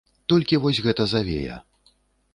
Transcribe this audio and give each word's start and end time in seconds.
Толькі 0.31 0.59
вось 0.63 0.81
гэта 0.87 1.07
завея. 1.13 1.61